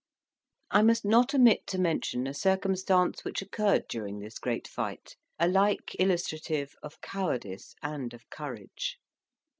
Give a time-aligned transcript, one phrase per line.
[0.71, 5.95] I must not omit to mention a circumstance which occurred during this great fight, alike
[5.99, 8.97] illustrative of cowardice and of courage.